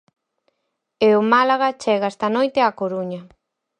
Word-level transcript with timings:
E 1.07 1.09
o 1.19 1.21
Málaga 1.33 1.77
chega 1.83 2.11
esta 2.13 2.27
noite 2.35 2.57
á 2.67 2.69
Coruña. 2.79 3.21